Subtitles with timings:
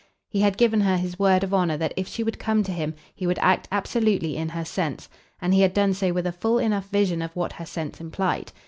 [0.27, 2.95] He had given her his word of honour that if she would come to him
[3.13, 5.07] he would act absolutely in her sense,
[5.39, 8.51] and he had done so with a full enough vision of what her sense implied.